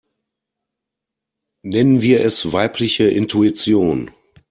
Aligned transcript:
Nennen 1.63 2.01
wir 2.01 2.25
es 2.25 2.51
weibliche 2.51 3.03
Intuition. 3.07 4.09